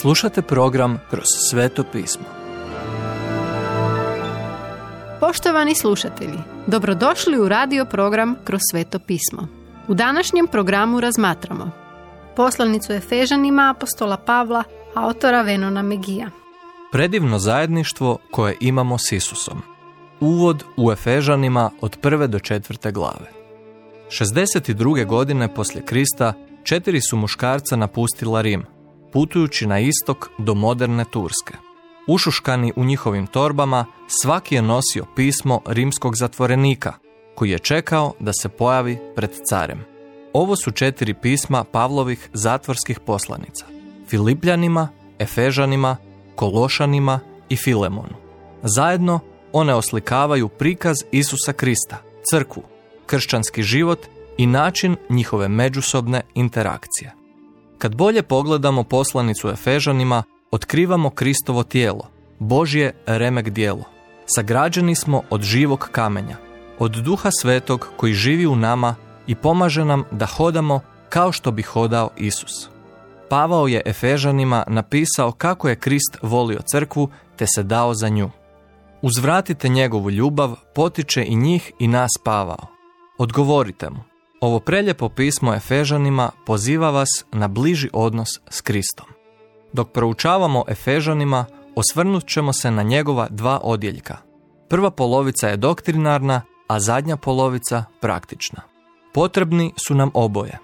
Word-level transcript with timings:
Slušate 0.00 0.42
program 0.42 1.00
Kroz 1.10 1.24
sveto 1.50 1.84
pismo. 1.92 2.24
Poštovani 5.20 5.74
slušatelji, 5.74 6.38
dobrodošli 6.66 7.38
u 7.38 7.48
radio 7.48 7.84
program 7.84 8.36
Kroz 8.44 8.60
sveto 8.70 8.98
pismo. 8.98 9.48
U 9.88 9.94
današnjem 9.94 10.46
programu 10.46 11.00
razmatramo 11.00 11.70
poslanicu 12.36 12.92
Efežanima 12.92 13.74
apostola 13.76 14.16
Pavla, 14.16 14.64
autora 14.94 15.42
Venona 15.42 15.82
Megija. 15.82 16.30
Predivno 16.92 17.38
zajedništvo 17.38 18.18
koje 18.30 18.56
imamo 18.60 18.98
s 18.98 19.12
Isusom. 19.12 19.62
Uvod 20.20 20.64
u 20.76 20.92
Efežanima 20.92 21.70
od 21.80 21.96
prve 22.00 22.26
do 22.26 22.38
četvrte 22.38 22.92
glave. 22.92 23.32
62. 24.10 25.06
godine 25.06 25.54
poslije 25.54 25.84
Krista 25.84 26.32
četiri 26.64 27.00
su 27.00 27.16
muškarca 27.16 27.76
napustila 27.76 28.40
Rim, 28.40 28.75
putujući 29.16 29.66
na 29.66 29.78
istok 29.78 30.30
do 30.38 30.54
moderne 30.54 31.04
Turske. 31.04 31.54
Ušuškani 32.06 32.72
u 32.76 32.84
njihovim 32.84 33.26
torbama, 33.26 33.86
svaki 34.22 34.54
je 34.54 34.62
nosio 34.62 35.04
pismo 35.16 35.60
rimskog 35.66 36.16
zatvorenika, 36.16 36.92
koji 37.34 37.50
je 37.50 37.58
čekao 37.58 38.12
da 38.20 38.32
se 38.32 38.48
pojavi 38.48 38.98
pred 39.14 39.30
carem. 39.48 39.84
Ovo 40.32 40.56
su 40.56 40.70
četiri 40.70 41.14
pisma 41.14 41.64
Pavlovih 41.64 42.30
zatvorskih 42.32 43.00
poslanica. 43.00 43.66
Filipljanima, 44.08 44.88
Efežanima, 45.18 45.96
Kološanima 46.34 47.20
i 47.48 47.56
Filemonu. 47.56 48.16
Zajedno 48.62 49.20
one 49.52 49.74
oslikavaju 49.74 50.48
prikaz 50.48 50.96
Isusa 51.12 51.52
Krista, 51.52 52.02
crkvu, 52.30 52.62
kršćanski 53.06 53.62
život 53.62 54.06
i 54.38 54.46
način 54.46 54.96
njihove 55.10 55.48
međusobne 55.48 56.22
interakcije. 56.34 57.25
Kad 57.78 57.94
bolje 57.94 58.22
pogledamo 58.22 58.84
poslanicu 58.84 59.48
Efežanima, 59.48 60.22
otkrivamo 60.50 61.10
Kristovo 61.10 61.62
tijelo, 61.62 62.08
Božje 62.38 62.92
remek 63.06 63.48
dijelo. 63.48 63.84
Sagrađeni 64.26 64.94
smo 64.94 65.22
od 65.30 65.42
živog 65.42 65.88
kamenja, 65.92 66.36
od 66.78 66.92
duha 66.92 67.30
svetog 67.30 67.88
koji 67.96 68.12
živi 68.12 68.46
u 68.46 68.56
nama 68.56 68.94
i 69.26 69.34
pomaže 69.34 69.84
nam 69.84 70.04
da 70.10 70.26
hodamo 70.26 70.80
kao 71.08 71.32
što 71.32 71.50
bi 71.50 71.62
hodao 71.62 72.10
Isus. 72.16 72.68
Pavao 73.28 73.68
je 73.68 73.82
Efežanima 73.86 74.64
napisao 74.66 75.32
kako 75.32 75.68
je 75.68 75.76
Krist 75.76 76.18
volio 76.22 76.60
crkvu 76.72 77.10
te 77.36 77.46
se 77.54 77.62
dao 77.62 77.94
za 77.94 78.08
nju. 78.08 78.30
Uzvratite 79.02 79.68
njegovu 79.68 80.10
ljubav, 80.10 80.54
potiče 80.74 81.24
i 81.24 81.36
njih 81.36 81.72
i 81.78 81.88
nas 81.88 82.10
Pavao. 82.24 82.66
Odgovorite 83.18 83.90
mu. 83.90 84.15
Ovo 84.40 84.60
preljepo 84.60 85.08
pismo 85.08 85.54
Efežanima 85.54 86.30
poziva 86.46 86.90
vas 86.90 87.08
na 87.32 87.48
bliži 87.48 87.88
odnos 87.92 88.28
s 88.50 88.60
Kristom. 88.60 89.06
Dok 89.72 89.92
proučavamo 89.92 90.64
Efežanima, 90.68 91.44
osvrnut 91.74 92.26
ćemo 92.26 92.52
se 92.52 92.70
na 92.70 92.82
njegova 92.82 93.26
dva 93.30 93.60
odjeljka. 93.62 94.16
Prva 94.68 94.90
polovica 94.90 95.48
je 95.48 95.56
doktrinarna, 95.56 96.42
a 96.68 96.80
zadnja 96.80 97.16
polovica 97.16 97.84
praktična. 98.00 98.62
Potrebni 99.14 99.72
su 99.86 99.94
nam 99.94 100.10
oboje. 100.14 100.58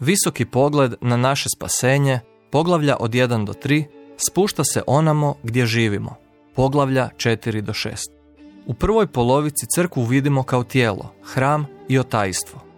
Visoki 0.00 0.44
pogled 0.44 0.94
na 1.00 1.16
naše 1.16 1.48
spasenje, 1.56 2.20
poglavlja 2.50 2.96
od 3.00 3.10
1 3.10 3.44
do 3.44 3.52
3, 3.52 3.84
spušta 4.16 4.64
se 4.64 4.82
onamo 4.86 5.34
gdje 5.42 5.66
živimo, 5.66 6.16
poglavlja 6.54 7.08
4 7.16 7.60
do 7.60 7.72
6. 7.72 7.96
U 8.66 8.74
prvoj 8.74 9.06
polovici 9.06 9.66
crkvu 9.74 10.04
vidimo 10.04 10.42
kao 10.42 10.64
tijelo, 10.64 11.14
hram 11.24 11.66
i 11.88 11.98
otajstvo. 11.98 12.71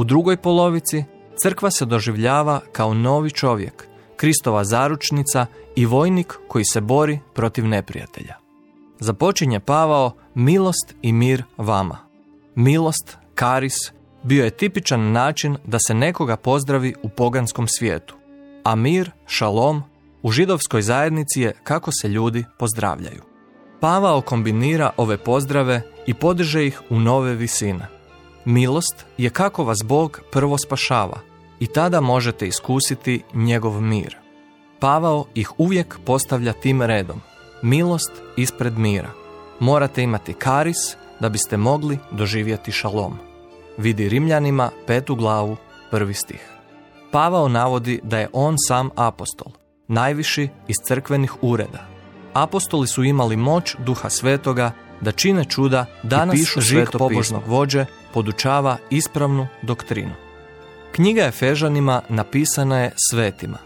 U 0.00 0.04
drugoj 0.04 0.36
polovici 0.36 1.04
crkva 1.42 1.70
se 1.70 1.84
doživljava 1.84 2.60
kao 2.72 2.94
novi 2.94 3.30
čovjek, 3.30 3.88
Kristova 4.16 4.64
zaručnica 4.64 5.46
i 5.76 5.86
vojnik 5.86 6.34
koji 6.48 6.64
se 6.64 6.80
bori 6.80 7.18
protiv 7.34 7.66
neprijatelja. 7.66 8.34
Započinje 9.00 9.60
Pavao 9.60 10.12
milost 10.34 10.94
i 11.02 11.12
mir 11.12 11.42
vama. 11.56 11.98
Milost, 12.54 13.18
karis, 13.34 13.74
bio 14.22 14.44
je 14.44 14.50
tipičan 14.50 15.12
način 15.12 15.56
da 15.64 15.78
se 15.86 15.94
nekoga 15.94 16.36
pozdravi 16.36 16.94
u 17.02 17.08
poganskom 17.08 17.66
svijetu, 17.68 18.14
a 18.64 18.74
mir, 18.74 19.10
šalom, 19.26 19.82
u 20.22 20.30
židovskoj 20.30 20.82
zajednici 20.82 21.40
je 21.40 21.52
kako 21.64 21.90
se 21.92 22.08
ljudi 22.08 22.44
pozdravljaju. 22.58 23.22
Pavao 23.80 24.20
kombinira 24.20 24.90
ove 24.96 25.18
pozdrave 25.18 25.82
i 26.06 26.14
podiže 26.14 26.66
ih 26.66 26.80
u 26.90 27.00
nove 27.00 27.34
visine. 27.34 27.99
Milost 28.44 29.04
je 29.18 29.30
kako 29.30 29.64
vas 29.64 29.78
Bog 29.84 30.20
prvo 30.32 30.58
spašava 30.58 31.20
i 31.60 31.66
tada 31.66 32.00
možete 32.00 32.46
iskusiti 32.46 33.22
njegov 33.34 33.80
mir. 33.80 34.16
Pavao 34.78 35.24
ih 35.34 35.50
uvijek 35.58 35.98
postavlja 36.04 36.52
tim 36.52 36.82
redom. 36.82 37.20
Milost 37.62 38.12
ispred 38.36 38.78
mira. 38.78 39.10
Morate 39.60 40.02
imati 40.02 40.32
karis 40.32 40.96
da 41.20 41.28
biste 41.28 41.56
mogli 41.56 41.98
doživjeti 42.10 42.72
šalom. 42.72 43.18
Vidi 43.76 44.08
Rimljanima 44.08 44.70
petu 44.86 45.14
glavu, 45.14 45.56
prvi 45.90 46.14
stih. 46.14 46.50
Pavao 47.10 47.48
navodi 47.48 48.00
da 48.02 48.18
je 48.18 48.28
on 48.32 48.54
sam 48.68 48.90
apostol, 48.96 49.52
najviši 49.88 50.48
iz 50.68 50.76
crkvenih 50.86 51.34
ureda. 51.42 51.86
Apostoli 52.32 52.86
su 52.86 53.04
imali 53.04 53.36
moć 53.36 53.76
duha 53.78 54.10
svetoga 54.10 54.72
da 55.00 55.12
čine 55.12 55.44
čuda, 55.44 55.86
danas 56.02 56.34
pišu 56.34 56.60
žig 56.60 56.88
pobožnog 56.92 57.42
vođe 57.46 57.86
podučava 58.14 58.76
ispravnu 58.90 59.46
doktrinu. 59.62 60.12
Knjiga 60.92 61.22
Efežanima 61.22 62.02
napisana 62.08 62.78
je 62.78 62.92
svetima. 63.10 63.58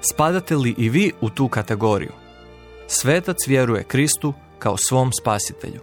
Spadate 0.00 0.56
li 0.56 0.74
i 0.78 0.88
vi 0.88 1.12
u 1.20 1.30
tu 1.30 1.48
kategoriju? 1.48 2.12
Svetac 2.86 3.36
vjeruje 3.46 3.84
Kristu 3.84 4.34
kao 4.58 4.76
svom 4.76 5.12
spasitelju. 5.20 5.80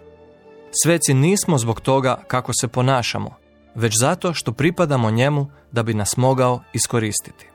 Sveci 0.84 1.14
nismo 1.14 1.58
zbog 1.58 1.82
toga 1.82 2.24
kako 2.28 2.52
se 2.62 2.68
ponašamo, 2.68 3.36
već 3.76 4.00
zato 4.00 4.34
što 4.34 4.52
pripadamo 4.52 5.12
njemu 5.12 5.48
da 5.72 5.84
bi 5.84 5.94
nas 5.94 6.18
mogao 6.18 6.64
iskoristiti. 6.74 7.48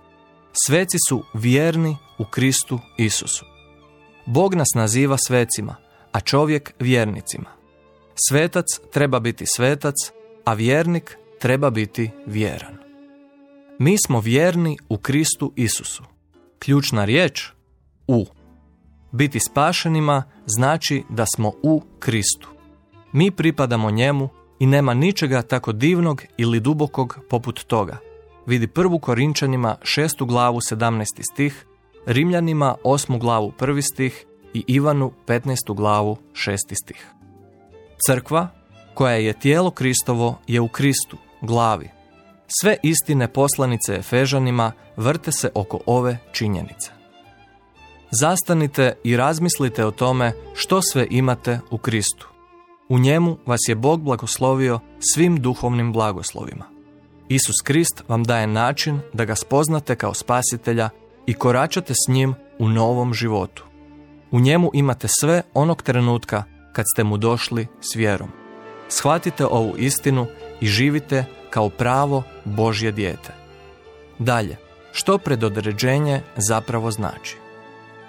Sveci 0.66 0.97
su 1.09 1.25
vjerni 1.34 1.97
u 2.19 2.25
Kristu 2.25 2.81
Isusu. 2.97 3.44
Bog 4.26 4.55
nas 4.55 4.69
naziva 4.75 5.16
svecima, 5.26 5.76
a 6.12 6.20
čovjek 6.20 6.74
vjernicima. 6.78 7.50
Svetac 8.28 8.66
treba 8.92 9.20
biti 9.20 9.44
svetac, 9.46 9.94
a 10.44 10.54
vjernik 10.54 11.19
treba 11.38 11.70
biti 11.70 12.10
vjeran. 12.26 12.78
Mi 13.78 13.96
smo 14.06 14.20
vjerni 14.20 14.78
u 14.88 14.98
Kristu 14.98 15.52
Isusu. 15.56 16.02
Ključna 16.58 17.04
riječ 17.04 17.50
u. 18.06 18.26
Biti 19.12 19.38
spašenima 19.50 20.22
znači 20.46 21.02
da 21.08 21.26
smo 21.26 21.52
u 21.62 21.82
Kristu. 21.98 22.48
Mi 23.12 23.30
pripadamo 23.30 23.90
njemu 23.90 24.28
i 24.58 24.66
nema 24.66 24.94
ničega 24.94 25.42
tako 25.42 25.72
divnog 25.72 26.22
ili 26.36 26.60
dubokog 26.60 27.19
poput 27.30 27.64
toga. 27.64 27.98
Vidi 28.46 28.66
prvu 28.66 28.98
Korinčanima 28.98 29.76
šestu 29.82 30.26
glavu 30.26 30.60
17. 30.60 31.04
stih, 31.32 31.66
Rimljanima 32.06 32.75
osmu 32.84 33.19
glavu 33.19 33.52
prvi 33.58 33.82
stih 33.82 34.26
i 34.54 34.64
Ivanu 34.66 35.12
15. 35.26 35.75
glavu 35.75 36.16
6. 36.32 36.56
stih. 36.82 37.06
Crkva, 38.06 38.48
koja 38.94 39.14
je 39.14 39.32
tijelo 39.32 39.70
Kristovo, 39.70 40.38
je 40.47 40.60
u 40.60 40.69
Kristu, 40.69 41.16
glavi. 41.41 41.91
Sve 42.60 42.76
istine 42.82 43.28
poslanice 43.28 43.94
Efežanima 43.94 44.72
vrte 44.97 45.32
se 45.32 45.50
oko 45.54 45.81
ove 45.87 46.19
činjenice. 46.32 46.91
Zastanite 48.10 48.97
i 49.04 49.16
razmislite 49.16 49.84
o 49.84 49.91
tome 49.91 50.32
što 50.54 50.82
sve 50.82 51.06
imate 51.10 51.60
u 51.70 51.78
Kristu. 51.78 52.28
U 52.88 52.98
njemu 52.98 53.38
vas 53.47 53.60
je 53.69 53.75
Bog 53.75 54.03
blagoslovio 54.03 54.81
svim 55.14 55.41
duhovnim 55.41 55.92
blagoslovima. 55.92 56.64
Isus 57.28 57.56
Krist 57.64 58.03
vam 58.08 58.25
daje 58.25 58.47
način 58.47 59.00
da 59.12 59.25
ga 59.25 59.34
spoznate 59.34 59.97
kao 59.97 60.14
spasitelja 60.14 60.88
i 61.26 61.34
koračate 61.34 61.94
s 61.94 62.08
njim 62.08 62.34
u 62.58 62.69
novom 62.69 63.14
životu. 63.14 63.68
U 64.30 64.40
njemu 64.40 64.70
imate 64.75 65.08
sve 65.20 65.42
onog 65.54 65.82
trenutka 65.82 66.44
kad 66.72 66.84
ste 66.94 67.04
mu 67.04 67.16
došli 67.16 67.66
s 67.80 67.96
vjerom. 67.96 68.28
Shvatite 68.88 69.46
ovu 69.46 69.75
istinu 69.76 70.26
i 70.60 70.66
živite 70.66 71.25
kao 71.50 71.69
pravo 71.69 72.22
Božje 72.44 72.92
dijete. 72.92 73.34
Dalje, 74.19 74.56
što 74.92 75.19
predodređenje 75.19 76.22
zapravo 76.36 76.90
znači? 76.90 77.36